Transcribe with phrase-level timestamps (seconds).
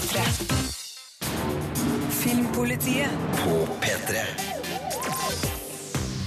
[0.00, 0.20] P3.
[2.10, 4.22] Filmpolitiet På P3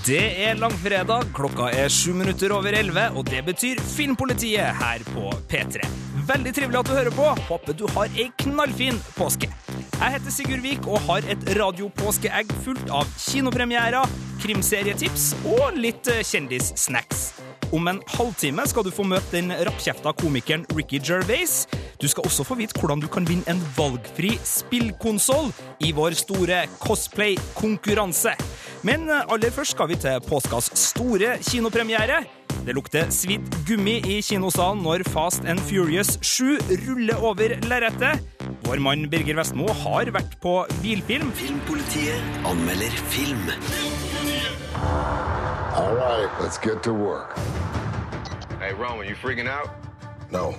[0.06, 5.32] Det er langfredag, klokka er sju minutter over elleve, og det betyr Filmpolitiet her på
[5.50, 5.88] P3.
[6.28, 7.30] Veldig trivelig at du hører på.
[7.48, 9.50] Håper du har ei knallfin påske.
[9.96, 16.22] Jeg heter Sigurd Vik og har et radiopåskeegg fullt av kinopremierer, krimserietips og litt eh,
[16.28, 17.32] kjendissnacks.
[17.74, 21.64] Om en halvtime skal du få møte den rappkjefta komikeren Ricky Gervais.
[22.02, 25.52] Du skal også få vite hvordan du kan vinne en valgfri spillkonsoll
[25.86, 28.36] i vår store cosplay-konkurranse.
[28.84, 32.24] Men eh, aller først skal vi til påskas store kinopremiere.
[32.64, 38.24] Det lukter svidd gummi i kinosalen når Fast and Furious 7 ruller over lerretet.
[38.64, 41.32] Vår mann Birger Vestmo har vært på bilfilm.
[41.36, 43.50] Filmpolitiet anmelder film
[45.74, 47.36] All right, let's get to work.
[48.60, 49.70] Hey, Roman, you freaking out?
[50.32, 50.54] No.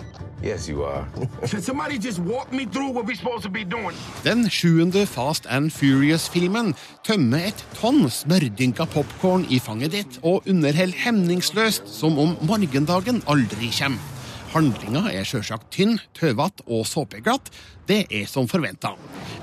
[0.45, 1.07] Yes, you are.
[1.48, 3.97] Can somebody just walk me through what we're supposed to be doing?
[4.25, 6.75] Den sjuende Fast and Furious-filmen
[7.06, 13.72] tømmer et tonn smørdynka popkorn i fanget ditt og underholder hemningsløst som om morgendagen aldri
[13.78, 14.14] kommer.
[14.55, 17.48] Handlinga er sjølsagt tynn, tøvete og såpeglatt.
[17.88, 18.92] Det er som forventa.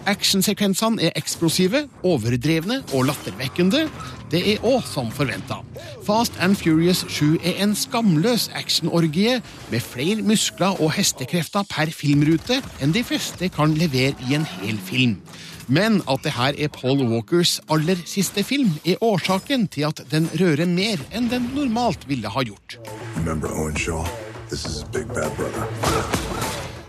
[0.07, 3.83] Actionsekvensene er eksplosive, overdrevne og lattervekkende.
[4.31, 5.59] Det er òg som forventa.
[6.07, 9.41] Fast and Furious 7 er en skamløs actionorgie
[9.73, 14.79] med flere muskler og hestekrefter per filmrute enn de fleste kan levere i en hel
[14.79, 15.19] film.
[15.67, 20.31] Men at det her er Paul Walkers aller siste film, er årsaken til at den
[20.39, 22.79] rører mer enn den normalt ville ha gjort.
[23.19, 24.07] Remember Owen Shaw?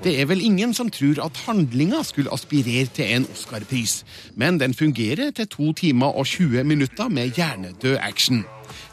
[0.02, 4.74] Det er vel ingen som tror at handlinga skulle aspirere til en Oscar-pris, men den
[4.74, 8.44] fungerer til to timer og 20 minutter med hjernedød action.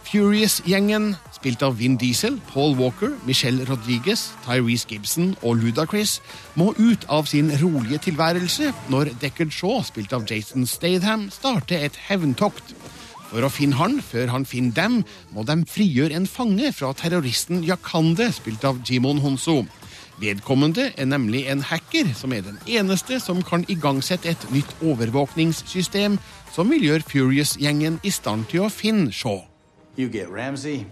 [0.10, 6.22] Furious-gjengen, spilt av Vin Diesel, Paul Walker, Michelle Rodriguez, Tyrese Gibson og Ludacris,
[6.56, 11.98] må ut av sin rolige tilværelse når Deckard Shaw, spilt av Jason Statham, starter et
[12.10, 12.76] hevntokt.
[13.30, 14.96] For å finne han før han finner dem,
[15.36, 19.62] må de frigjøre en fange fra terroristen Yakande, spilt av Jimon Honso.
[20.20, 26.18] Vedkommende er nemlig en hacker, som er den eneste som kan igangsette et nytt overvåkningssystem
[26.52, 29.46] som vil gjøre Furious-gjengen i stand til å finne Shaw.
[29.96, 30.86] You get Ramsey,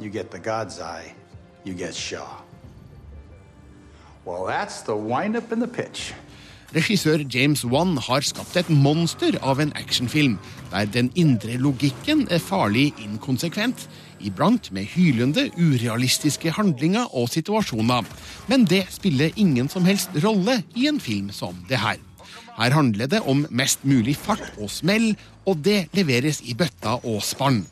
[0.00, 1.14] you get the God's Eye,
[1.64, 2.40] you get Shaw.
[4.24, 6.14] Well, that's the windup and the pitch.
[6.72, 10.38] Regissør James Wan har skapt et monster av en actionfilm,
[10.70, 13.84] der den indre logikken er farlig inkonsekvent,
[14.24, 18.08] iblant med hylende, urealistiske handlinger og situasjoner.
[18.48, 22.00] Men det spiller ingen som helst rolle i en film som det her.
[22.56, 25.12] Her handler det om mest mulig fart og smell,
[25.44, 27.66] og det leveres i bøtta og spann.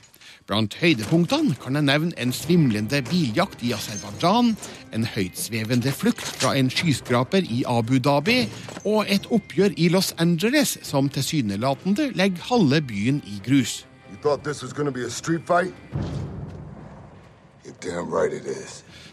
[0.50, 4.48] Blant høydepunktene kan jeg nevne en svimlende biljakt i Aserbajdsjan,
[4.90, 8.40] en høytsvevende flukt fra en skyskraper i Abu Dhabi
[8.82, 13.84] og et oppgjør i Los Angeles som tilsynelatende legger halve byen i grus.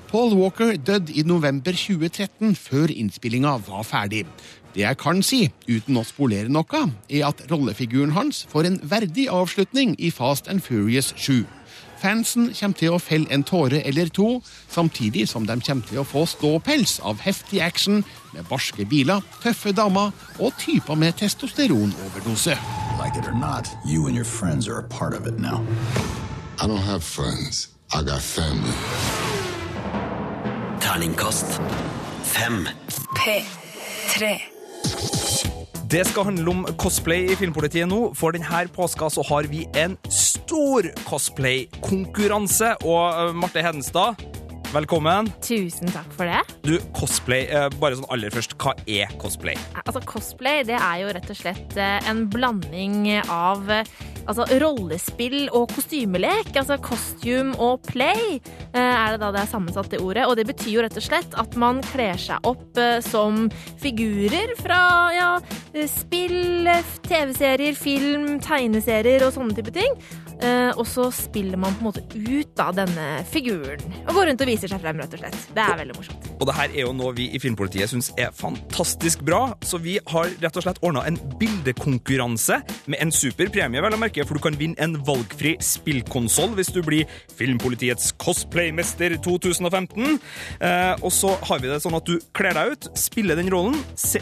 [0.09, 4.25] Paul Walker døde i november 2013, før innspillinga var ferdig.
[4.77, 6.79] Det jeg kan si, uten å spolere noe,
[7.09, 11.47] er at rollefiguren hans får en verdig avslutning i Fast and Furious 7.
[11.97, 14.27] Fansen kommer til å felle en tåre eller to,
[14.69, 18.03] samtidig som de kommer til å få ståpels av heftig action
[18.35, 22.53] med barske biler, tøffe damer og typer med testosteronoverdose.
[23.01, 25.65] Like it or not, you and your friends are a part of it now.
[26.61, 27.69] I don't have friends.
[27.89, 28.77] I got family.
[30.81, 31.59] Terningkast
[32.21, 32.69] 5
[33.15, 34.56] P3.
[35.87, 38.09] Det skal handle om cosplay i Filmpolitiet nå.
[38.17, 42.73] For denne påska så har vi en stor cosplay-konkurranse.
[42.83, 44.19] Og eh, Marte Hedenstad,
[44.73, 45.29] velkommen.
[45.43, 46.41] Tusen takk for det.
[46.65, 49.57] Du, cosplay, eh, bare sånn aller først, hva er cosplay?
[49.83, 53.87] Altså, Cosplay det er jo rett og slett eh, en blanding av eh,
[54.25, 56.51] altså, rollespill og kostymelek.
[56.55, 58.39] Altså costume og play
[58.77, 60.27] er det da det er sammensatt i ordet.
[60.27, 63.47] Og det betyr jo rett og slett at man kler seg opp som
[63.81, 64.81] figurer fra
[65.15, 65.29] ja,
[65.89, 66.67] spill,
[67.07, 69.97] TV-serier, film, tegneserier og sånne type ting.
[70.43, 73.81] Eh, og så spiller man på en måte ut av denne figuren.
[74.05, 75.37] Og går rundt og viser seg frem, rett og slett.
[75.55, 76.27] Det er veldig morsomt.
[76.37, 79.97] Og det her er jo noe vi i Filmpolitiet syns er fantastisk bra, så vi
[80.11, 84.37] har rett og slett ordna en bildekonkurranse med en super premie, vel å merke, for
[84.37, 90.19] du kan vinne en valgfri spillkonsoll hvis du blir Filmpolitiets cosplaymester 2015.
[90.61, 93.77] Eh, og så har vi det sånn at du kler deg ut, spiller den rollen,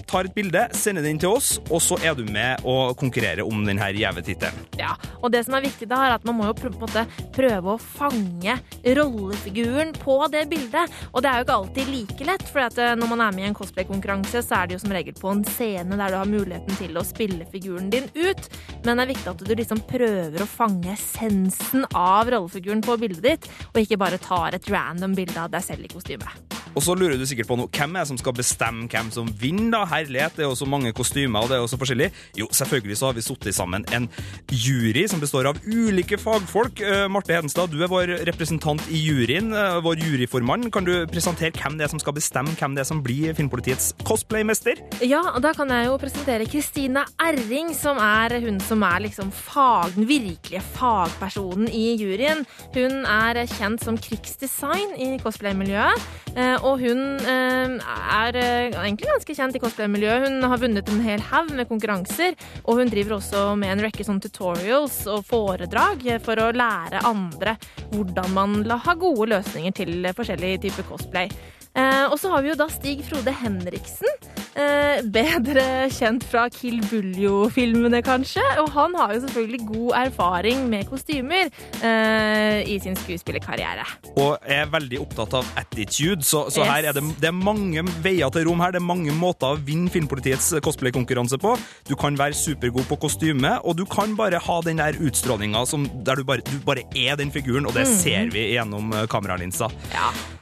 [0.08, 3.66] tar et bilde, sender den til oss, og så er du med og konkurrerer om
[3.68, 4.66] denne gjeve tittelen.
[4.80, 7.06] Ja, og det som er viktig da, er at man må jo på en måte
[7.36, 8.58] prøve å fange
[8.98, 10.94] rollefiguren på det bildet.
[11.12, 13.50] Og det er jo ikke alltid like lett, for eh, når man er med i
[13.50, 16.80] en cosplay-konkurranse, så er det jo som regel på en scene der du har muligheten
[16.80, 18.50] til å spille figuren din ut.
[18.86, 23.26] Men det er viktig at du liksom prøver å fange essensen av rollefiguren på bildet
[23.26, 26.65] ditt, og ikke bare tar et random bilde av deg selv i kostyme.
[26.76, 29.30] Og så lurer du sikkert på noe, hvem er det som skal bestemme hvem som
[29.40, 29.84] vinner, da?
[29.90, 32.10] Herlighet, det er jo så mange kostymer, og det er jo så forskjellig.
[32.40, 34.10] Jo, selvfølgelig så har vi satt sammen en
[34.52, 36.82] jury som består av ulike fagfolk.
[36.84, 40.70] Eh, Marte Hedenstad, du er vår representant i juryen, eh, vår juryformann.
[40.74, 43.94] Kan du presentere hvem det er som skal bestemme hvem det er som blir Filmpolitiets
[44.04, 44.82] cosplaymester?
[45.06, 49.96] Ja, da kan jeg jo presentere Kristina Erring, som er hun som er liksom fag,
[49.96, 52.46] den virkelige fagpersonen i juryen.
[52.76, 56.02] Hun er kjent som krigsdesign i cosplay-miljøet,
[56.36, 60.26] eh, og hun eh, er eh, egentlig ganske kjent i cosplay-miljøet.
[60.26, 64.06] Hun har vunnet en hel haug med konkurranser, og hun driver også med en rekke
[64.08, 67.58] sånn tutorials og foredrag for å lære andre
[67.94, 71.30] hvordan man har gode løsninger til forskjellige typer cosplay.
[71.76, 74.12] Eh, og så har vi jo da Stig Frode Henriksen.
[74.56, 78.44] Eh, bedre kjent fra Kill Buljo-filmene, kanskje.
[78.62, 81.50] Og han har jo selvfølgelig god erfaring med kostymer
[81.84, 83.84] eh, i sin skuespillerkarriere.
[84.16, 86.72] Og er veldig opptatt av attitude, så, så Yes.
[86.72, 88.72] her er det, det er mange veier til rom her.
[88.72, 91.58] Det er mange måter å vinne Filmpolitiets cosplay-konkurranse på.
[91.90, 95.66] Du kan være supergod på kostyme, og du kan bare ha den der utstrålinga
[96.08, 97.94] der du bare, du bare er den figuren, og det mm.
[98.00, 99.68] ser vi gjennom eh, kameralinsa.
[99.68, 100.35] Og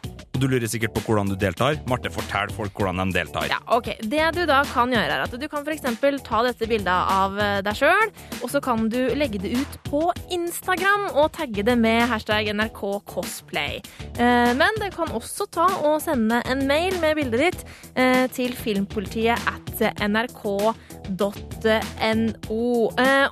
[0.44, 1.78] du lurer sikkert på hvordan du deltar.
[1.90, 3.48] Marte, fortell folk hvordan de deltar.
[3.52, 3.94] Ja, ok.
[4.04, 5.86] Det du da kan gjøre, er at du kan f.eks.
[6.28, 8.12] ta dette bildet av eh, deg sjøl,
[8.42, 10.04] og så kan du legge det ut på
[10.36, 13.80] Instagram og tagge det med hashtag NRK cosplay.
[14.18, 18.54] Eh, Men du kan også ta og sende en mail med bildet ditt eh, til
[18.58, 19.72] filmpolitiet at
[20.10, 21.32] nrk.no.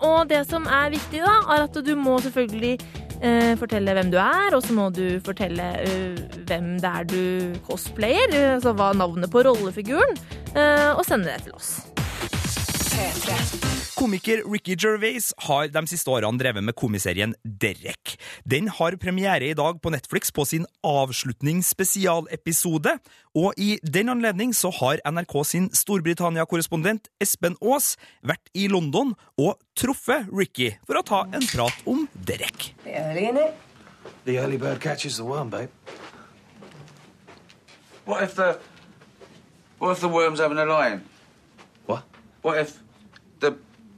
[0.01, 2.77] Og det som er viktig, da, er at du må selvfølgelig
[3.61, 6.17] fortelle hvem du er, og så må du fortelle eh,
[6.49, 7.21] hvem det er du
[7.67, 10.17] cosplayer, eh, altså hva navnet på rollefiguren,
[10.55, 11.75] eh, og sende det til oss.
[14.01, 18.17] Komiker Ricky Gervais har de siste årene drevet med komiserien Derek.
[18.49, 22.97] Den har premiere i dag på Netflix på sin avslutningsspesialepisode,
[23.37, 27.93] og i den anledning så har NRK sin Storbritannia-korrespondent Espen Aas
[28.25, 32.73] vært i London og truffet Ricky for å ta en prat om Derek.
[34.25, 35.69] The early bird catches the worm, babe.
[38.05, 38.57] What if the
[39.77, 41.03] what if the worm's having a lion?
[41.85, 42.01] What?
[42.41, 42.81] What if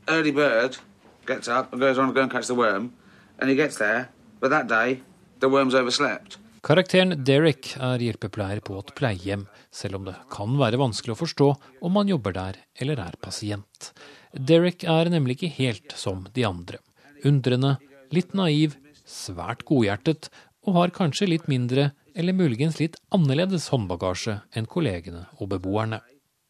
[0.07, 0.77] early bird
[1.25, 2.93] gets up and goes on to go and catch the worm,
[3.39, 4.09] and he gets there,
[4.39, 5.01] but that day
[5.39, 6.37] the worm's overslept?
[6.63, 11.47] Karakteren Derek er hjelpepleier på et pleiehjem, selv om det kan være vanskelig å forstå
[11.83, 13.89] om man jobber der eller er pasient.
[14.31, 16.79] Derek er nemlig ikke helt som de andre.
[17.27, 17.75] Undrende,
[18.15, 20.31] litt naiv, svært godhjertet
[20.63, 25.99] og har kanskje litt mindre eller muligens litt annerledes håndbagasje enn kollegene og beboerne.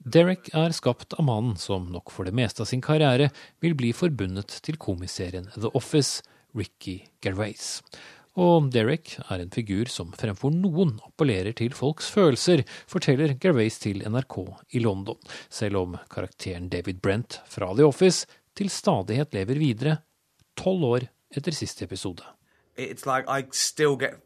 [0.04, 3.30] Derek er skapt av mannen som nok for det meste av sin karriere
[3.64, 6.20] vil bli forbundet til komiserien The Office,
[6.52, 7.80] Ricky Gervais.
[8.36, 14.04] Og Derek er en figur som fremfor noen appellerer til folks følelser, forteller Gervais til
[14.04, 14.38] NRK
[14.76, 18.28] i London, selv om karakteren David Brent fra The Office
[18.60, 19.98] til stadighet lever videre,
[20.60, 22.28] tolv år etter siste episode.
[22.76, 24.20] It's like I still get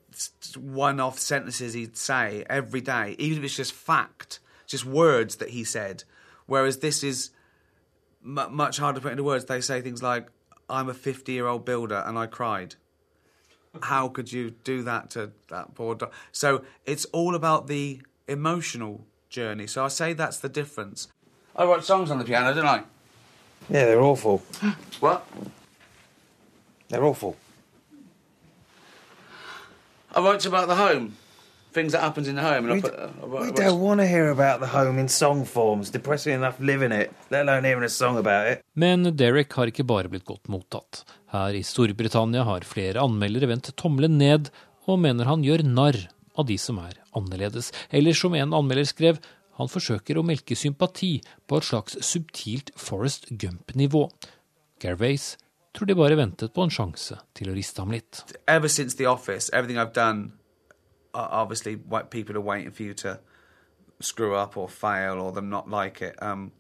[0.56, 5.64] one-off sentences he'd say every day, even if it's just fact, just words that he
[5.64, 6.04] said.
[6.46, 7.32] Whereas this is
[8.22, 9.46] mu much harder to put into words.
[9.46, 10.28] They say things like,
[10.70, 12.76] "I'm a 50-year-old builder and I cried."
[13.82, 16.12] How could you do that to that poor dog?
[16.32, 19.68] So it's all about the emotional journey.
[19.68, 21.08] So I say that's the difference.
[21.56, 22.84] I write songs on the piano, don't I?
[23.70, 24.44] Yeah, they're awful.
[25.00, 25.28] What?
[26.90, 27.36] They're awful.
[30.16, 31.18] I write about the home,
[31.78, 32.96] things that happens in the home, and I We put.
[32.96, 35.92] d- uh, I We don't want to hear about the home in song forms.
[35.94, 38.62] Depressing enough living it, let alone hearing a song about it.
[38.76, 41.04] Men Derek har ikke bare blitt godt mottatt.
[41.34, 44.50] Her i Storbritannia har flere anmeldere vendt tommelen ned
[44.88, 45.98] og mener han gjør narr
[46.38, 47.72] av de som er annerledes.
[47.92, 49.18] Eller som en anmelder skrev,
[49.58, 51.18] han forsøker å melke sympati
[51.50, 54.04] på et slags subtilt Forest Gump-nivå.
[54.80, 55.36] Gervais
[55.74, 58.24] tror de bare ventet på en sjanse til å riste ham litt.
[58.48, 60.34] ever since The Office, everything I've done,
[61.14, 63.20] obviously, what people are waiting for you to
[64.00, 66.22] screw up or fail or them not like it.
[66.22, 66.52] Um,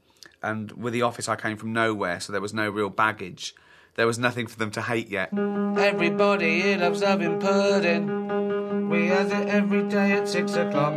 [0.42, 3.56] and with The Office, I came from nowhere, so there was no real baggage.
[3.96, 5.30] There was nothing for them to hate yet.
[5.34, 8.90] Everybody here loves having pudding.
[8.90, 10.94] We have it every day at six o'clock.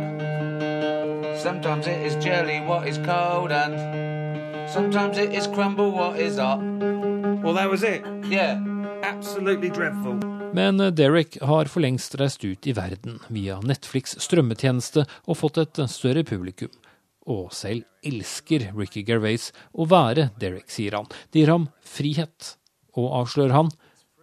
[1.37, 6.61] Sometimes it is jelly, what is cold, and sometimes it is crumble, what is hot.
[6.61, 8.05] Well, that was it.
[8.25, 8.61] Yeah.
[9.01, 10.19] Absolutely dreadful.
[10.53, 15.61] Men eh, Derek har for lengst reist ut i verden via Netflix strømmetjeneste og fått
[15.61, 16.71] et større publikum.
[17.29, 21.07] Og selv elsker Ricky Gervais å være Derek, sier han.
[21.31, 22.55] Det gir ham frihet.
[22.97, 23.69] Og avslører han,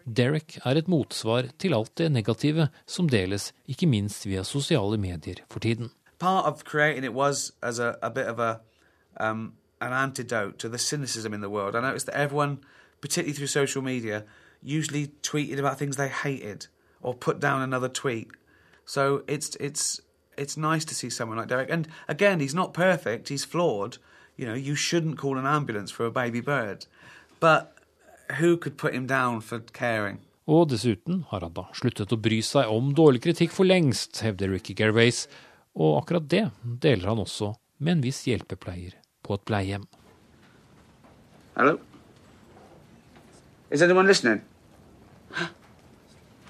[0.05, 5.45] Derek er et motsvar til alt det negative som deles, ikke minst via sosiale medier
[5.49, 5.93] for tiden.
[6.19, 8.61] part of creating it was as a, a bit of a
[9.19, 11.77] um, an antidote to the cynicism in the world.
[11.77, 12.59] I noticed that everyone,
[13.01, 14.25] particularly through social media,
[14.63, 16.67] usually tweeted about things they hated
[17.01, 18.29] or put down another tweet.
[18.85, 20.01] So it's it's
[20.37, 21.71] it's nice to see someone like Derek.
[21.71, 23.29] And again, he's not perfect.
[23.29, 23.99] He's flawed.
[24.37, 26.87] You know, you shouldn't call an ambulance for a baby bird.
[27.41, 27.77] But
[28.39, 30.19] who could put him down for caring?
[30.49, 34.49] Og dessuten har han da sluttet å bry seg om dårlig kritikk for lengst, hevder
[34.55, 35.27] Ricky Gervais,
[35.77, 37.53] og akkurat det deler han også
[37.85, 39.85] med en viss hjelpepleier på et pleiehjem.
[41.59, 41.77] Hello?
[43.71, 44.43] Is anyone listening?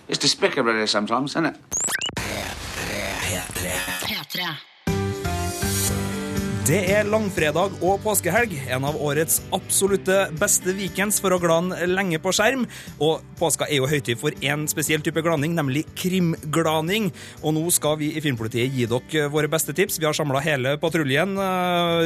[0.07, 1.57] It's despicable sometimes, isn't it?
[6.69, 6.79] P3.
[6.79, 12.19] Det er langfredag og påskehelg, en av årets absolutte beste weekends for å glane lenge
[12.21, 12.67] på skjerm.
[13.01, 17.09] Og påska er jo høytid for én spesiell type glaning, nemlig krimglaning.
[17.41, 19.97] Og nå skal vi i Filmpolitiet gi dere våre beste tips.
[19.97, 21.39] Vi har samla hele patruljen.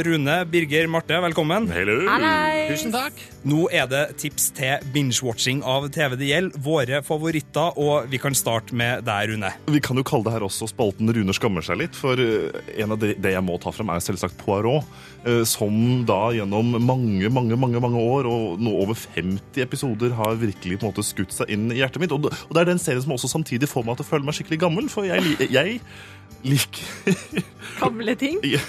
[0.07, 1.67] Rune, Birger, Marte, velkommen.
[1.73, 2.69] Hallei!
[2.71, 3.19] Tusen takk.
[3.43, 6.63] Nå er det tips til binge-watching av TV det gjelder.
[6.63, 9.51] Våre favoritter, og vi kan starte med deg, Rune.
[9.75, 12.95] Vi kan jo kalle det her også spalten Rune skammer seg litt, for eh, en
[12.95, 15.01] av det, det jeg må ta frem, er selvsagt Poirot.
[15.25, 20.39] eh, Som da gjennom mange mange, mange, mange år og nå over 50 episoder har
[20.41, 22.15] virkelig på en måte skutt seg inn i hjertet mitt.
[22.15, 24.61] Og det, er den serien som også samtidig får meg til å føle meg skikkelig
[24.65, 25.81] gammel, for jeg, jeg
[26.45, 26.85] liker
[27.83, 28.39] Gamle ting.
[28.43, 28.61] Nei,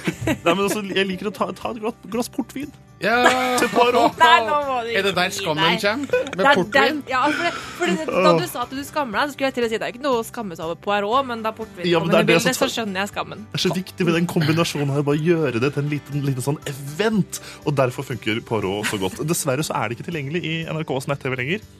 [0.45, 2.71] men altså, jeg liker å ta, ta et glass, glass portvin.
[3.03, 3.17] Ja.
[3.59, 4.15] Til Poirot.
[4.21, 6.23] Nei, nå må du Er det der skammen kommer?
[6.39, 7.01] Med portvin?
[7.11, 9.57] Ja, for, det, for det, da du sa at du skammer deg, så skulle jeg
[9.57, 11.85] til å si det er ikke noe å skamme seg over Poirot, men da portvin
[11.89, 13.45] Ja, men kommer det er i det bildet, som så skjønner jeg skammen.
[13.51, 16.47] Det er så viktig med den kombinasjonen her, bare gjøre det til en liten, liten
[16.47, 17.41] sånn event.
[17.67, 19.23] Og derfor funker Poirot så godt.
[19.27, 21.71] Dessverre så er det ikke tilgjengelig i NRKs nett-TV lenger.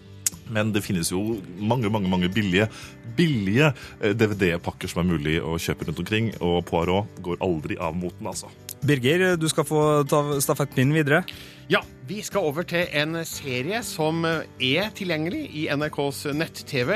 [0.51, 2.67] Men det finnes jo mange mange, mange billige,
[3.17, 3.71] billige
[4.01, 6.31] eh, DVD-pakker som er mulig å kjøpe rundt omkring.
[6.43, 8.51] Og Poirot går aldri av moten, altså.
[8.83, 11.23] Birger, du skal få ta stafettpinnen videre.
[11.72, 16.91] Ja, vi skal over til en serie som er tilgjengelig i NRKs nett-TV.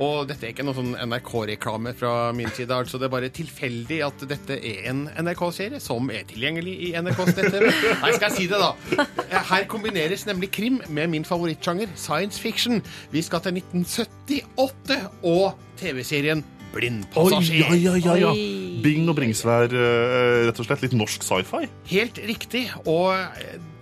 [0.00, 4.00] Og dette er ikke noe sånn NRK-reklame fra min side, altså det er bare tilfeldig
[4.06, 7.68] at dette er en NRK-serie som er tilgjengelig i NRKs nett-TV.
[8.00, 9.06] Nei, skal jeg si det, da.
[9.52, 12.80] Her kombineres nemlig krim med min favorittsjanger, science fiction.
[13.12, 16.44] Vi skal til 1978 og TV-serien
[16.76, 17.56] Oi, Blindpassasjer.
[17.64, 18.32] ja, ja, ja, ja.
[18.36, 18.80] Oi.
[18.84, 20.82] Bing og Bringsvær, eh, rett og slett.
[20.84, 21.64] Litt norsk sci-fi.
[21.90, 22.66] Helt riktig.
[22.84, 23.16] Og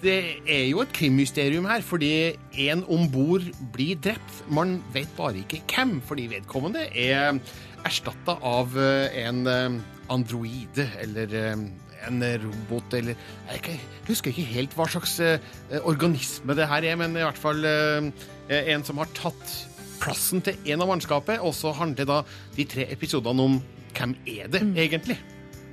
[0.04, 2.36] det er jo et krimmysterium her, fordi
[2.68, 4.44] en om bord blir drept.
[4.48, 7.40] Man vet bare ikke hvem, fordi vedkommende er
[7.84, 9.80] erstatta av eh, en eh,
[10.14, 11.66] androide eller eh,
[12.04, 13.16] en robot eller
[13.48, 15.38] Jeg husker ikke helt hva slags eh,
[15.84, 18.10] organisme det her er, men i hvert fall eh,
[18.48, 19.54] en som har tatt
[20.02, 22.18] plassen til en av mannskapet, og så handler da
[22.56, 23.60] de tre episodene om
[23.94, 25.18] hvem er det egentlig?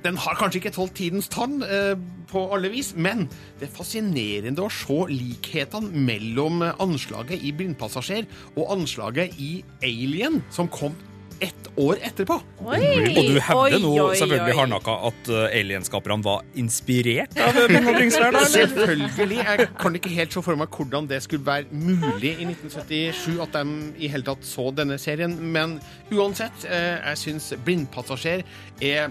[0.02, 1.94] Den har kanskje ikke tålt tidens tann eh,
[2.30, 3.28] på alle vis, men
[3.60, 8.26] det er fascinerende å se likhetene mellom anslaget i Blindpassasjer
[8.56, 9.52] og anslaget i
[9.86, 10.96] Alien, som kom
[11.42, 12.36] ett år etterpå.
[12.64, 12.80] Oi!
[13.12, 18.30] Og du hevder nå selvfølgelig hardnakka at uh, alienskaperne var inspirert av Bing og Bringsvær?
[18.30, 18.52] da, eller?
[18.54, 19.38] Selvfølgelig.
[19.42, 23.56] Jeg kan ikke helt se for meg hvordan det skulle være mulig i 1977 at
[23.58, 25.78] de i hele tatt så denne serien, men
[26.12, 28.44] uansett, eh, jeg syns Blindpassasjer
[28.82, 29.10] er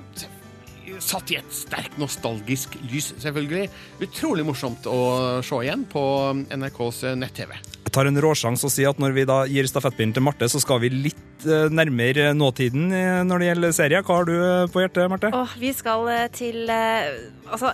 [1.01, 3.67] satt i et sterkt nostalgisk lys, selvfølgelig.
[4.03, 5.01] Utrolig morsomt å
[5.45, 6.03] se igjen på
[6.49, 7.55] NRKs nett-TV.
[7.91, 10.79] Tar en råsjanse og sier at når vi da gir stafettpinnen til Marte, så skal
[10.79, 14.05] vi litt eh, nærmere nåtiden eh, når det gjelder serien.
[14.07, 15.31] Hva har du eh, på hjertet, Marte?
[15.35, 17.73] Åh, vi skal til Altså,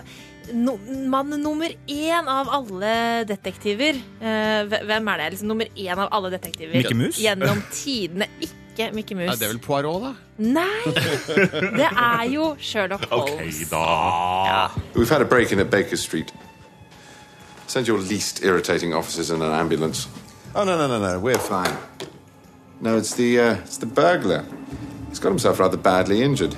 [0.58, 0.74] no,
[1.12, 2.94] mann nummer én av alle
[3.30, 4.00] detektiver.
[4.18, 5.28] Eh, hvem er det?
[5.36, 7.22] Liksom nummer én av alle detektiver Mickey Mouse?
[7.22, 8.26] gjennom tidene.
[8.42, 10.12] Ikke Mickey Ja, Er det er vel Poirot, da?
[10.38, 10.82] Nei!
[11.78, 13.62] Det er jo Sherlock Holmes.
[13.70, 14.68] da.
[14.94, 16.30] We've had a break in at Baker Street.
[17.68, 20.08] Send your least irritating officers in an ambulance.
[20.54, 21.76] Oh no no no no, we're fine.
[22.80, 24.44] No, it's the uh, it's the burglar.
[25.10, 26.56] He's got himself rather badly injured.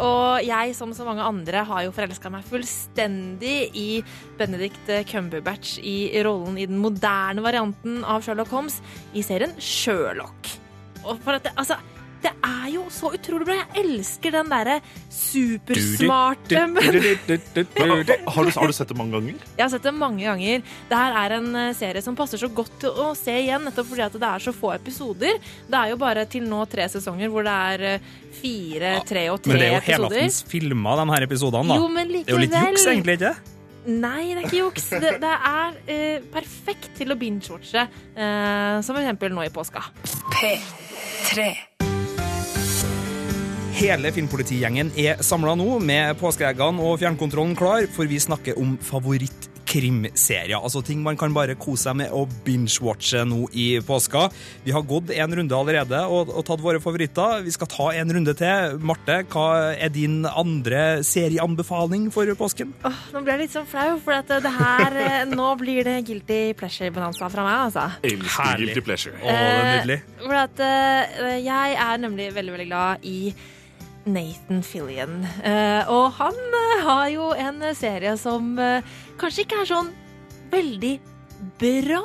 [0.00, 3.88] Og jeg, som så mange andre, har jo forelska meg fullstendig i
[4.38, 8.78] Benedict Cumberbatch i rollen i den moderne varianten av Sherlock Holmes
[9.12, 10.54] i serien Sherlock.
[11.04, 11.76] Og for at det, altså,
[12.20, 13.56] det er jo så utrolig bra.
[13.60, 14.76] Jeg elsker den derre
[15.14, 19.44] supersmarte Har du, har du sett det mange ganger?
[19.56, 20.64] Jeg har sett det mange ganger.
[20.90, 23.88] Det her er en eh, serie som passer så godt til å se igjen, nettopp
[23.92, 25.38] fordi at det er så få episoder.
[25.70, 28.10] Det er jo bare til nå tre sesonger hvor det er eh,
[28.40, 29.54] fire, tre og tre episoder.
[29.54, 31.72] Men det er jo helaftens filma, de her episodene.
[31.72, 31.80] da.
[31.80, 33.34] Jo, men Det er jo litt juks, egentlig, ikke
[33.90, 34.90] Nei, det er ikke juks.
[34.92, 39.86] Det, det er eh, perfekt til å binge-watche, eh, som for eksempel nå i påska.
[40.36, 41.48] P3.
[43.80, 50.58] Hele Filmpolitigjengen er samla nå, med påskeeggene og fjernkontrollen klar, for vi snakker om favorittkrimserier.
[50.58, 54.26] Altså ting man kan bare kose seg med å binge-watche nå i påska.
[54.66, 57.40] Vi har gått en runde allerede og, og tatt våre favoritter.
[57.46, 58.76] Vi skal ta en runde til.
[58.84, 62.74] Marte, hva er din andre serieanbefaling for påsken?
[62.84, 66.02] Åh, nå blir jeg litt sånn flau, for at det her eh, Nå blir det
[66.10, 67.86] guilty pleasure-bonanza fra meg, altså.
[68.12, 69.16] Elsker guilty pleasure.
[69.24, 69.98] Å, det er nydelig.
[70.04, 73.16] Eh, For at eh, jeg er nemlig veldig, veldig glad i
[74.12, 75.22] Nathan Fillion.
[75.44, 78.86] Eh, og han eh, har jo en serie som eh,
[79.20, 79.92] kanskje ikke er sånn
[80.50, 80.96] veldig
[81.60, 82.02] bra,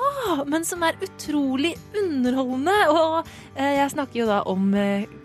[0.48, 2.76] men som er utrolig underholdende.
[2.94, 4.70] Og jeg snakker jo da om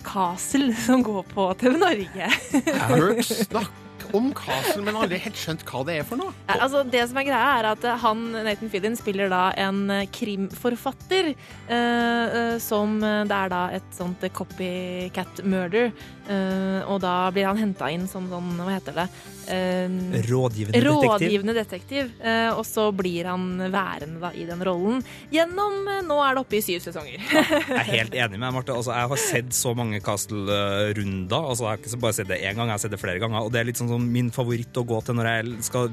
[0.07, 2.33] Castle, som går på TV Norge.
[2.57, 3.80] Jeg hørt snakk
[4.17, 6.33] om Castle, men aldri helt skjønt hva det er for noe.
[6.49, 9.83] Ja, altså det som er greia er at eh, han, Nathan Fillion spiller da en
[9.91, 15.93] eh, krimforfatter eh, eh, som Det er da et sånt copycat murder.
[16.31, 19.09] eh, og da blir han henta inn som sånn Hva heter det?
[19.51, 19.89] Eh,
[20.29, 20.87] Rådgivende detektiv.
[20.87, 22.11] Rådgivende detektiv.
[22.23, 25.01] eh, og så blir han værende da i den rollen
[25.33, 27.19] gjennom Nå er det oppe i syv sesonger.
[27.21, 28.75] Jeg er helt enig med deg, Marte.
[28.77, 31.49] Altså, jeg har sett så mange Castle-runder.
[31.51, 33.47] Altså, jeg har ikke bare sett det én gang, jeg har sett det flere ganger.
[33.47, 35.91] Og det er litt sånn som min favoritt å gå til når jeg skal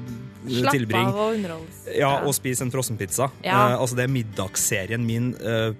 [0.48, 1.84] Slapp tilbringe av og underholdes.
[1.98, 3.30] Ja, og spise en frossenpizza.
[3.44, 3.74] Ja.
[3.74, 5.76] Uh, altså, det er middagsserien min Uh,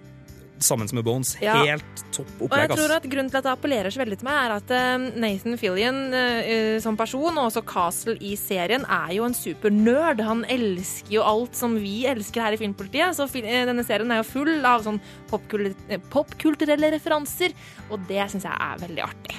[0.58, 1.36] sammen med Bones.
[1.38, 1.52] Ja.
[1.62, 2.50] Helt topp opplegg.
[2.50, 4.72] Og jeg tror at Grunnen til at det appellerer så veldig til meg, er at
[4.74, 6.00] eh, Nathan Fillion
[6.82, 10.24] som person, og også Castle i serien, er jo en supernerd.
[10.26, 13.14] Han elsker jo alt som vi elsker her i Filmpolitiet.
[13.14, 14.98] Så denne serien er jo full av sånn
[15.30, 17.54] popkulturelle popkulturelle referanser,
[17.92, 19.38] og det syns jeg er veldig artig.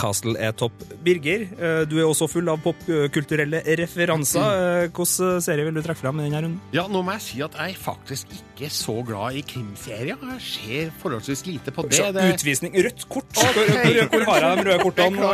[0.00, 0.72] Castle er topp.
[1.04, 4.40] Birger, eh, du er også full av popkulturelle referanser.
[4.40, 6.60] Eh, Hvilken serie vil du trekke fram i denne runden?
[6.76, 10.16] Ja, nå må jeg si at jeg faktisk ikke er så glad i krimserier.
[10.30, 12.00] Jeg ser forholdsvis lite på det.
[12.16, 12.26] Det...
[12.34, 12.74] Utvisning.
[12.88, 13.28] Rødt kort!
[13.36, 15.30] Hvor, hvor, har jeg de røde kortene?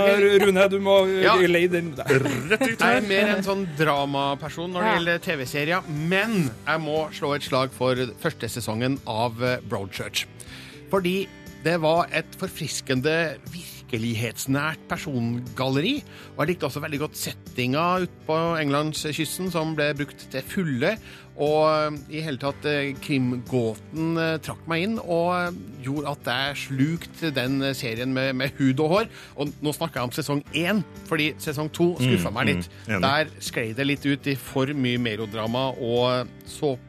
[0.47, 1.37] Rune, du må Ja.
[1.47, 2.27] leie den der.
[2.51, 7.47] Jeg er mer en sånn dramaperson når det gjelder TV-serier, men jeg må slå et
[7.47, 10.27] slag for første sesongen av eh, Broadchurch.
[10.91, 11.17] Fordi
[11.67, 13.15] det var et forfriskende
[13.87, 16.01] virkelighetsnært persongalleri.
[16.37, 20.97] Og jeg likte også veldig godt settinga ute på englandskysten, som ble brukt til fulle.
[21.37, 26.61] Og eh, i hele tatt eh, krimgåten eh, trakk meg inn og gjorde at jeg
[26.63, 29.11] slukte den serien med, med hud og hår.
[29.37, 32.71] Og nå snakker jeg om sesong én, fordi sesong to skuffa Mm, meg litt.
[32.89, 33.01] mm.
[33.05, 36.33] Der sklei det litt ut i for mye melodrama og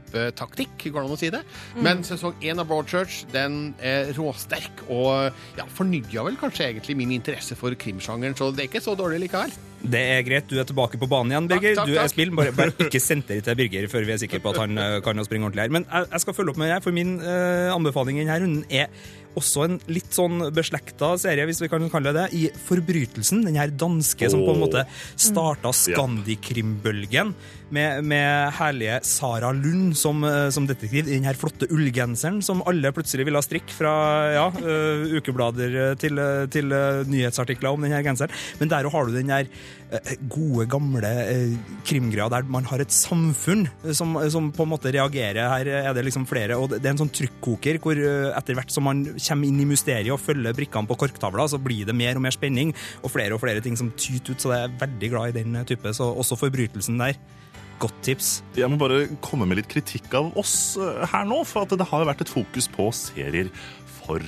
[0.07, 1.43] såpetaktikk, går det an å si det.
[1.75, 1.83] Mm.
[1.83, 7.11] Men sesong én av Broadchurch den er råsterk og ja, fornya vel kanskje egentlig min
[7.15, 9.53] interesse for krimsjangeren, så det er ikke så dårlig likevel.
[9.77, 11.75] Det er greit, du er tilbake på banen igjen, Birger.
[11.77, 14.53] takk, du er spill, bare, bare ikke senter til Birger før vi er sikre på
[14.55, 15.75] at han eh, kan å springe ordentlig her.
[15.75, 18.65] Men jeg, jeg skal følge opp med det, for min uh, anbefaling i denne runden
[18.73, 18.89] er
[19.37, 23.45] også en litt sånn beslekta serie, hvis vi kan kalle det det, i Forbrytelsen.
[23.47, 27.35] Den her danske som på en måte starta Skandikrimbølgen.
[27.67, 31.03] Med, med herlige Sara Lund som, eh, som detektiv.
[31.09, 33.91] Den her flotte ullgenseren som alle plutselig ville ha strikk fra
[34.31, 38.31] ja, uh, ukeblader til, eh, til uh, nyhetsartikler om den her genseren.
[38.61, 39.51] Men der har du den der
[40.27, 41.09] gode, gamle
[41.87, 45.47] krimgreia der man har et samfunn som, som på en måte reagerer.
[45.47, 48.87] Her er det liksom flere, og det er en sånn trykkoker hvor etter hvert som
[48.87, 52.25] man kommer inn i mysteriet og følger brikkene på korktavla, så blir det mer og
[52.25, 55.33] mer spenning og flere og flere ting som tyter ut, så jeg er veldig glad
[55.33, 55.93] i den type.
[55.95, 57.19] Så også forbrytelsen der.
[57.77, 58.29] Godt tips.
[58.57, 61.85] Jeg må bare komme med litt kritikk av oss eh, her nå, for at det
[61.85, 63.51] har jo vært et fokus på serier
[64.07, 64.23] for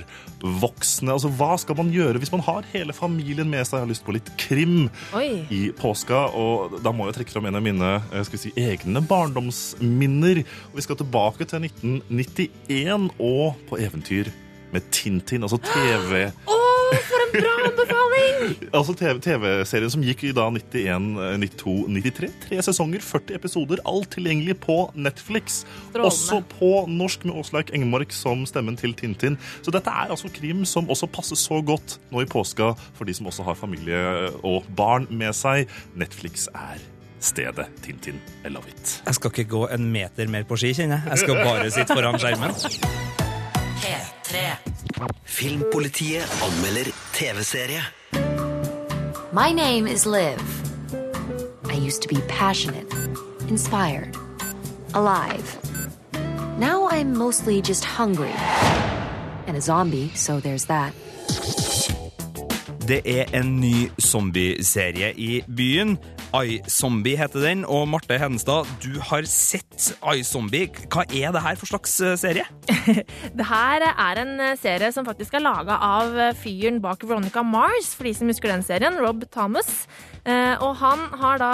[0.60, 1.12] voksne.
[1.14, 4.04] Altså, Hva skal man gjøre hvis man har hele familien med seg og har lyst
[4.06, 5.42] på litt krim Oi.
[5.52, 6.28] i påska?
[6.36, 10.44] Og da må jeg trekke fram en av mine eh, skal vi si, egne barndomsminner.
[10.70, 14.30] Og vi skal tilbake til 1991 og på eventyr
[14.74, 16.26] med Tintin, altså TV...
[16.50, 16.58] Å,
[17.06, 18.54] for en bra anbefaling!
[18.74, 22.30] Altså TV- TV-serien som gikk i da 91, eh, 92, 93.
[22.46, 25.60] Tre sesonger, 40 episoder, alt tilgjengelig på Netflix.
[25.90, 26.06] Strålende.
[26.10, 29.38] Også på norsk med Åsleik Engmark som stemmen til Tintin.
[29.62, 33.14] Så dette er altså krim som også passer så godt nå i påska for de
[33.16, 34.00] som også har familie
[34.46, 35.70] og barn med seg.
[35.98, 36.80] Netflix er
[37.20, 38.18] stedet Tintin.
[38.46, 38.96] I love it.
[39.06, 41.12] Jeg skal ikke gå en meter mer på ski, kjenner jeg.
[41.12, 42.56] Jeg skal bare sitte foran skjermen.
[44.30, 44.56] P3.
[45.24, 47.82] Filmpolitiet anmelder TV-serie.
[49.32, 50.38] My name is Liv.
[51.64, 52.92] I used to be passionate,
[53.48, 54.16] inspired,
[54.94, 55.58] alive.
[56.58, 58.34] Now I'm mostly just hungry.
[59.46, 60.92] And a zombie, so there's that.
[62.88, 65.98] Det er en ny zombieserie i byen.
[66.30, 70.70] iZombie heter den, og Marte Hedenstad, du har sett iZombie.
[70.92, 72.46] Hva er det her for slags eh, serie?
[73.38, 77.42] Det her er en eh, serie som faktisk er laga av eh, fyren bak Veronica
[77.46, 79.88] Mars, for de som husker den serien, Rob Thomas.
[80.24, 81.52] Eh, Og han har da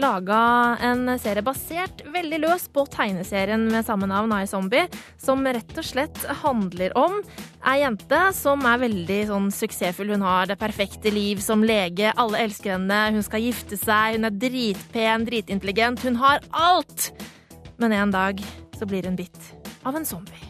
[0.00, 5.84] laga en serie basert veldig løs på tegneserien med samme navn, Zombie som rett og
[5.84, 7.20] slett handler om
[7.66, 10.12] ei jente som er veldig sånn suksessfull.
[10.14, 14.24] Hun har det perfekte liv som lege, alle elsker henne, hun skal gifte seg, hun
[14.24, 17.10] er dritpen, dritintelligent, hun har alt!
[17.78, 18.40] Men en dag
[18.78, 19.38] så blir hun bitt
[19.84, 20.48] av en zombie.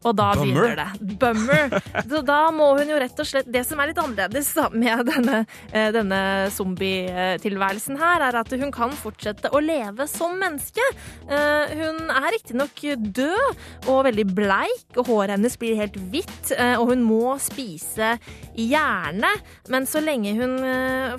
[0.00, 0.46] Og da Bummer.
[0.46, 1.16] begynner det.
[1.20, 1.74] Bummer.
[2.08, 5.02] Så da må hun jo rett og slett Det som er litt annerledes da, med
[5.10, 5.42] denne,
[5.76, 6.20] eh, denne
[6.54, 10.84] zombietilværelsen her, er at hun kan fortsette å leve som menneske.
[11.28, 12.80] Eh, Hun er riktignok
[13.12, 18.14] død og veldig bleik, og håret hennes blir helt hvitt, eh, og hun må spise
[18.56, 19.30] hjerne.
[19.68, 20.56] Men så lenge hun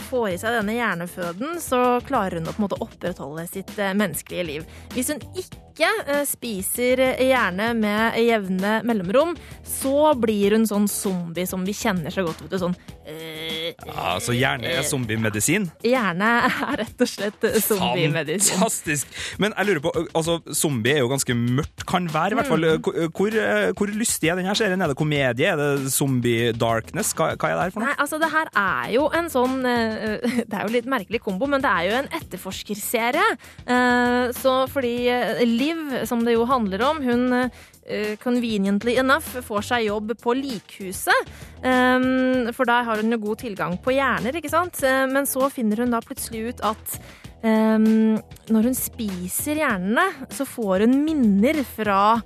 [0.09, 4.45] får i seg denne hjerneføden, så klarer hun å på en måte opprettholde sitt menneskelige
[4.45, 4.65] liv.
[4.95, 11.63] Hvis hun ikke eh, spiser hjerne med jevne mellomrom, så blir hun sånn zombie som
[11.65, 12.43] vi kjenner så godt.
[12.45, 12.75] Vet du, sånn
[13.07, 15.69] øh, Ja, så hjerne er zombiemedisin.
[15.85, 18.59] Hjerne er rett og slett zombiemedisin.
[18.59, 19.15] Fantastisk!
[19.41, 22.67] Men jeg lurer på, altså, zombie er jo ganske mørkt, kan være i hvert fall.
[22.67, 23.13] Mm.
[23.15, 23.37] Hvor,
[23.77, 24.81] hvor, lystig er denne serien?
[24.81, 25.51] Er det komedie?
[25.51, 27.13] Er det zombie-darkness?
[27.17, 27.91] Hva, hva er det her for noe?
[27.91, 31.47] Nei, altså det her er jo en sånn eh, Det er jo litt merkelig kombo,
[31.49, 33.27] men det er jo en etterforskerserie.
[33.65, 39.65] Eh, Så fordi eh, Liv, som det jo handler om, hun eh, conveniently enough får
[39.71, 41.31] seg jobb på likhuset.
[41.63, 44.83] Um, For der har hun jo god tilgang på hjerner, ikke sant?
[44.83, 46.95] Eh, Men så finner hun da plutselig ut at
[47.43, 48.19] um,
[48.51, 52.21] når hun spiser hjernene, så får hun minner fra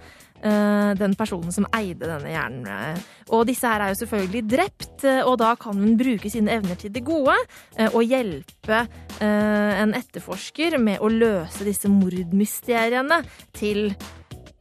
[0.46, 3.00] den personen som eide denne hjernen.
[3.34, 6.78] Og disse her er jo selvfølgelig drept, eh, og da kan hun bruke sine evner
[6.78, 7.34] til det gode
[7.78, 13.24] eh, og hjelpe eh, en etterforsker med å løse disse mordmysteriene
[13.56, 13.90] til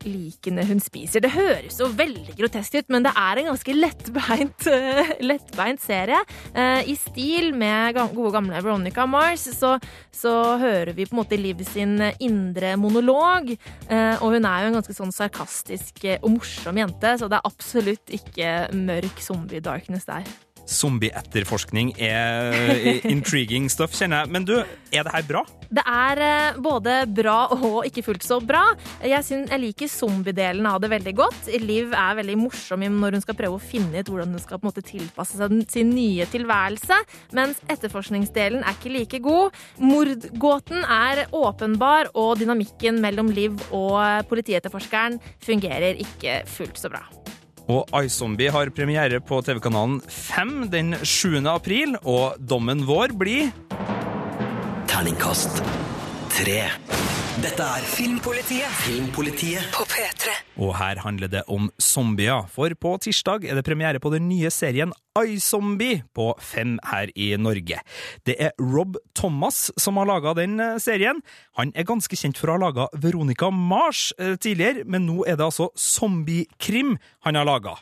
[0.07, 1.23] likene hun spiser.
[1.25, 4.69] Det høres jo veldig grotesk ut, men det er en ganske lettbeint,
[5.31, 6.21] lettbeint serie.
[6.55, 9.75] Eh, I stil med gode gamle Veronica Mars så,
[10.15, 13.53] så hører vi på en måte Liv sin indre monolog.
[13.89, 17.49] eh, Og hun er jo en ganske sånn sarkastisk og morsom jente, så det er
[17.51, 20.29] absolutt ikke mørk zombie-darkness der.
[20.71, 22.55] Zombie-etterforskning er
[23.15, 24.35] intriguing stuff, kjenner jeg.
[24.35, 24.57] Men du,
[24.95, 25.45] er det her bra?
[25.75, 28.63] Det er eh, både bra og ikke fullt så bra.
[29.03, 31.51] Jeg, synes, jeg liker zombie-delen av det veldig godt.
[31.63, 34.85] Liv er veldig morsom når hun skal prøve å finne ut hvordan hun skal måte
[34.85, 36.99] tilpasse seg sin nye tilværelse,
[37.37, 39.57] mens etterforskningsdelen er ikke like god.
[39.83, 47.24] Mordgåten er åpenbar, og dynamikken mellom Liv og politietterforskeren fungerer ikke fullt så bra.
[47.73, 51.41] Og iZombie har premiere på TV-kanalen 5 den 7.
[51.49, 53.53] april, og dommen vår blir
[54.91, 55.63] Terningkast
[56.35, 56.61] tre.
[57.43, 58.71] Dette er Filmpolitiet.
[58.85, 60.31] Filmpolitiet På P3.
[60.63, 64.53] Og her handler det om zombier, for på tirsdag er det premiere på den nye
[64.55, 67.81] serien iZombie på fem her i Norge.
[68.23, 71.25] Det er Rob Thomas som har laga den eh, serien.
[71.59, 75.35] Han er ganske kjent for å ha laga Veronica Mars eh, tidligere, men nå er
[75.41, 76.95] det altså zombiekrim
[77.27, 77.75] han har laga.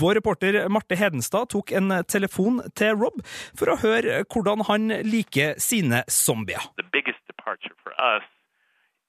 [0.00, 3.20] Vår reporter Marte Hedenstad tok en telefon til Rob
[3.52, 6.72] for å høre hvordan han liker sine zombier.
[6.80, 8.24] the biggest departure for us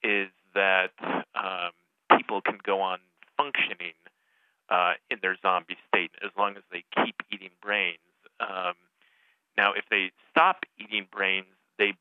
[0.04, 0.92] is that
[1.36, 1.72] um,
[2.18, 3.00] people can go on
[3.38, 3.94] functioning
[4.70, 7.98] uh, in their zombie state as long as they keep eating brains.
[8.40, 8.74] Um,
[9.58, 11.94] now, if they stop eating brains, they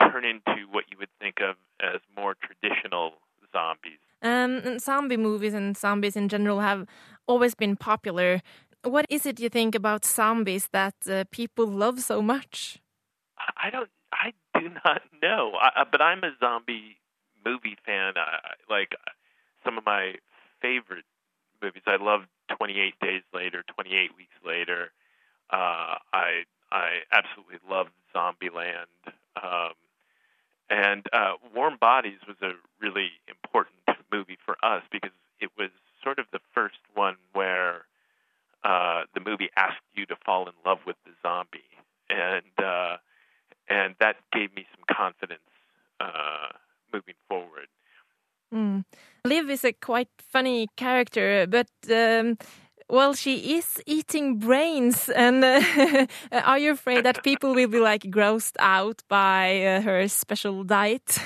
[0.00, 3.14] turn into what you would think of as more traditional
[3.52, 3.98] zombies.
[4.22, 6.86] Um, and zombie movies and zombies in general have
[7.26, 8.40] always been popular.
[8.84, 12.78] What is it you think about zombies that uh, people love so much?
[13.56, 13.90] I don't.
[14.12, 15.52] I do not know.
[15.60, 16.96] I- but I'm a zombie
[17.44, 18.14] movie fan.
[18.16, 18.94] I, like
[19.64, 20.14] some of my
[20.60, 21.04] favorite
[21.62, 21.82] movies.
[21.86, 22.22] I love
[22.56, 24.90] 28 Days Later, 28 Weeks Later.
[25.50, 28.86] Uh, I I absolutely love Zombieland.
[29.42, 29.72] Um,
[30.70, 33.76] and uh, Warm Bodies was a really important
[34.12, 35.70] movie for us because it was
[36.02, 37.86] sort of the first one where
[38.64, 41.62] uh, the movie asked you to fall in love with the zombie,
[42.10, 42.96] and uh,
[43.68, 45.40] and that gave me some confidence
[46.00, 46.48] uh,
[46.92, 47.14] moving.
[48.58, 48.84] Mm.
[49.24, 52.36] Liv is a quite funny character, but um,
[52.90, 58.02] well, she is eating brains, and uh, are you afraid that people will be like
[58.02, 61.18] grossed out by uh, her special diet?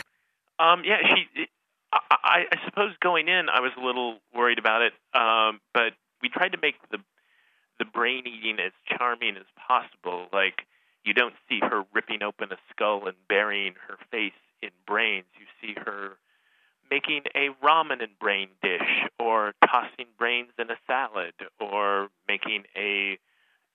[0.58, 1.46] Um, yeah, she.
[1.92, 5.92] I, I, suppose going in, I was a little worried about it, um, but
[6.22, 6.98] we tried to make the
[7.78, 10.26] the brain eating as charming as possible.
[10.32, 10.62] Like
[11.04, 15.26] you don't see her ripping open a skull and burying her face in brains.
[15.38, 16.16] You see her
[16.92, 23.18] making a ramen and brain dish, or tossing brains in a salad, or making a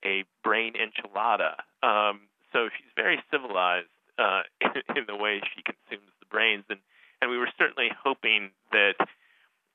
[0.05, 1.55] a brain enchilada.
[1.81, 2.21] Um,
[2.53, 3.87] so she's very civilized
[4.19, 6.79] uh, in, in the way she consumes the brains, and
[7.21, 8.95] and we were certainly hoping that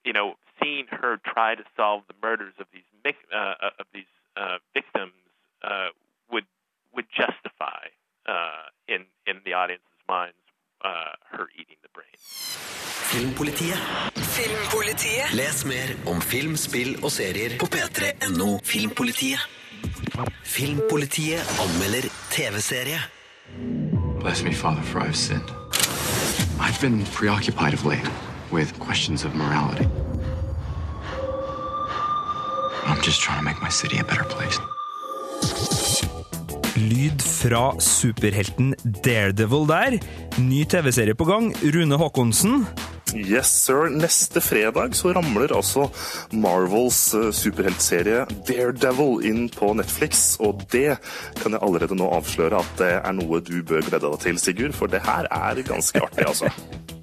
[0.05, 4.59] you know seeing her try to solve the murders of these uh, of these uh,
[4.73, 5.19] victims
[5.65, 5.89] uh,
[6.31, 6.47] would
[6.95, 7.87] would justify
[8.27, 10.37] uh, in in the audience's minds
[10.83, 12.72] uh, her eating the brains.
[13.13, 13.77] Filmpolitiet.
[14.17, 15.33] Filmpolitiet.
[15.37, 19.43] Les mer om film, spill og serier på p3.no Filmpolitiet.
[20.49, 23.03] Filmpolitiet anmelder TV-serie.
[24.23, 25.53] Bless me, Father, for I've sinned.
[26.59, 28.09] I've been preoccupied of late
[28.51, 29.85] with questions of morality.
[32.87, 34.59] I'm just trying to make my city a better place.
[36.77, 38.73] Lyd fra superhelten
[39.05, 39.99] Daredevil der.
[40.41, 41.53] Ny TV-serie på gang.
[41.61, 42.65] Rune Haakonsen.
[43.15, 43.91] Yes, sir.
[43.93, 45.89] Neste fredag så ramler altså
[46.33, 50.39] Marvels eh, superheltserie Daredevil inn på Netflix.
[50.41, 50.97] Og det
[51.43, 54.77] kan jeg allerede nå avsløre at det er noe du bør glede deg til, Sigurd.
[54.79, 56.53] For det her er ganske artig, altså.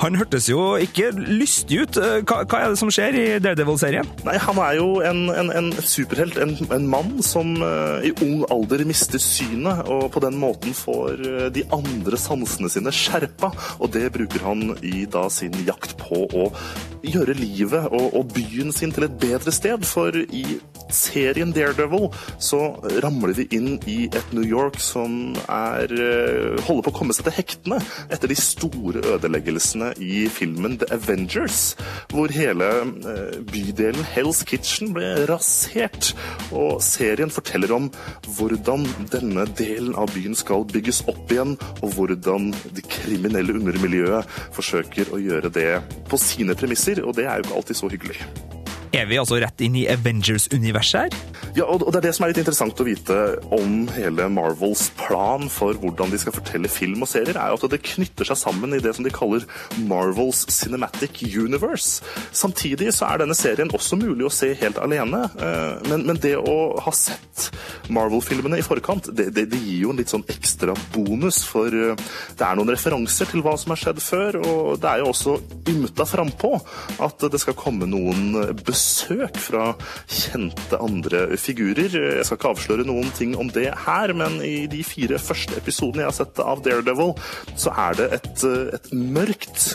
[0.00, 1.98] Han hørtes jo ikke lystig ut.
[2.00, 4.08] Eh, Hva, hva er det som skjer i Daredevil-serien?
[4.24, 8.46] Nei, han er jo en, en, en superhelt, en, en mann som uh, i ung
[8.48, 13.52] alder mister synet, og på den måten får uh, de andre sansene sine skjerpa.
[13.80, 16.48] Og det bruker han i da sin jakt på å
[17.04, 19.84] gjøre livet og, og byen sin til et bedre sted.
[19.84, 20.44] For i
[20.90, 22.08] serien Daredevil
[22.42, 22.62] så
[23.04, 27.28] ramler vi inn i et New York som er uh, holder på å komme seg
[27.28, 31.74] til hektene etter de store ødeleggelsene i filmen The Avengers,
[32.12, 36.12] hvor hele eh, bydelen Hell's Kitchen ble rasert.
[36.52, 37.90] Og serien forteller om
[38.36, 45.12] hvordan denne delen av byen skal bygges opp igjen, og hvordan det kriminelle undermiljøet forsøker
[45.14, 45.72] å gjøre det
[46.10, 48.59] på sine premisser, og det er jo ikke alltid så hyggelig.
[48.90, 51.44] Er vi altså rett inn i Avengers-universet her?
[51.54, 53.16] Ja, og det er det som er litt interessant å vite
[53.54, 57.80] om hele Marvels plan for hvordan de skal fortelle film og serier, er at det
[57.86, 59.46] knytter seg sammen i det som de kaller
[59.86, 62.02] Marvels Cinematic Universe.
[62.34, 66.34] Samtidig så er denne serien også mulig å se helt alene, eh, men, men det
[66.40, 67.46] å ha sett
[67.94, 71.94] Marvel-filmene i forkant, det, det, det gir jo en litt sånn ekstra bonus, for eh,
[72.34, 75.38] det er noen referanser til hva som har skjedd før, og det er jo også
[75.70, 76.56] ymta frampå
[77.06, 78.79] at det skal komme noen besøk
[79.40, 79.72] fra
[80.08, 81.90] kjente andre figurer.
[81.90, 86.04] Jeg skal ikke avsløre noen ting om det her, men i de fire første episodene
[86.04, 87.14] jeg har sett av Daredevil,
[87.58, 88.46] så er det et,
[88.78, 89.74] et mørkt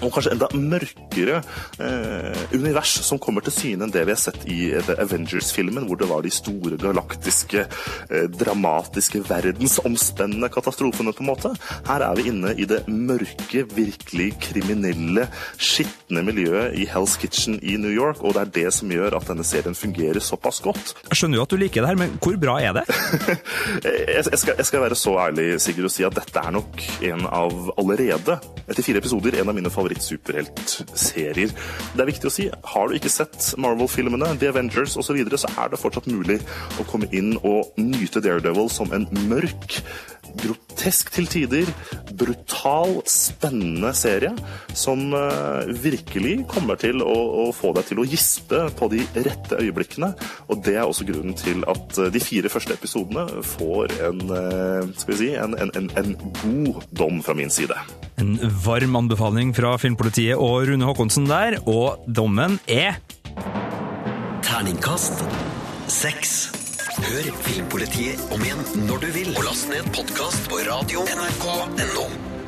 [0.00, 1.40] og kanskje enda mørkere
[1.80, 6.00] eh, univers som kommer til syne enn det vi har sett i The Avengers-filmen, hvor
[6.00, 7.66] det var de store galaktiske,
[8.10, 11.52] eh, dramatiske, verdensomspennende katastrofene, på en måte.
[11.88, 15.26] Her er vi inne i det mørke, virkelig kriminelle,
[15.60, 19.28] skitne miljøet i Hell's Kitchen i New York, og det er det som gjør at
[19.30, 20.94] denne serien fungerer såpass godt.
[21.10, 22.86] Jeg skjønner jo at du liker det her, men hvor bra er det?
[24.16, 27.26] jeg, skal, jeg skal være så ærlig, Sigurd, og si at dette er nok en
[27.26, 31.54] av allerede, etter fire episoder, en av mine favoritt-superheltserier.
[31.94, 35.40] Det er viktig å si, har du ikke sett Marvel-filmene, The Avengers osv., så, videre,
[35.42, 36.38] så er det fortsatt mulig
[36.78, 39.80] å komme inn og nyte Daredevil som en mørk,
[40.38, 41.70] grotesk til tider,
[42.20, 44.32] brutal, spennende serie
[44.76, 49.58] som uh, virkelig kommer til å, å, få deg til å gispe på de rette
[49.60, 50.12] øyeblikkene.
[50.50, 54.90] Og det er også grunnen til at uh, de fire første episodene får en, uh,
[55.00, 57.76] skal vi si, en, en, en, en god dom fra min side.
[58.20, 63.00] En varm anbefaling fra Filmpolitiet og Rune Haakonsen der, og dommen er
[64.44, 65.24] Terningkast
[65.90, 66.69] seks.
[67.00, 69.30] Hør Filmpolitiet om igjen når du vil.
[69.38, 72.39] Og last ned podkast på radio nrk.no.